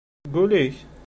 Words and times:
Seg 0.23 0.33
ul-ik? 0.43 0.75